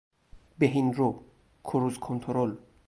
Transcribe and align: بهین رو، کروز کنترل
بهین 0.59 0.93
رو، 0.93 1.23
کروز 1.63 1.97
کنترل 1.99 2.55